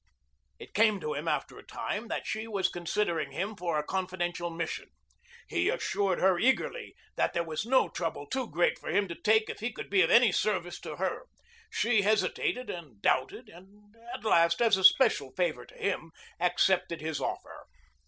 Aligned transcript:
It 0.57 0.73
came 0.73 0.99
to 0.99 1.13
him 1.13 1.27
after 1.27 1.59
a 1.59 1.63
time 1.63 2.07
that 2.07 2.25
she 2.25 2.47
was 2.47 2.69
considering 2.69 3.33
him 3.33 3.55
for 3.55 3.77
a 3.77 3.83
confidential 3.85 4.49
mission. 4.49 4.89
He 5.47 5.69
assured 5.69 6.19
her 6.19 6.39
eagerly 6.39 6.95
that 7.17 7.33
there 7.33 7.43
was 7.43 7.67
no 7.67 7.87
trouble 7.87 8.25
too 8.25 8.49
great 8.49 8.79
for 8.79 8.89
him 8.89 9.07
to 9.09 9.13
take 9.13 9.47
if 9.47 9.59
he 9.59 9.71
could 9.71 9.91
be 9.91 10.01
of 10.01 10.09
any 10.09 10.31
service 10.31 10.79
to 10.79 10.95
her. 10.95 11.27
She 11.69 12.01
hesitated 12.01 12.67
and 12.67 12.99
doubted 12.99 13.47
and 13.47 13.95
at 14.11 14.23
last 14.25 14.59
as 14.59 14.75
a 14.75 14.83
special 14.83 15.33
favor 15.33 15.67
to 15.67 15.75
him 15.77 16.09
accepted 16.39 16.99
his 16.99 17.21
offer. 17.21 17.67